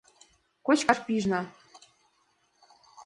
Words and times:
Кочкаш 0.65 0.99
пижна. 1.05 1.41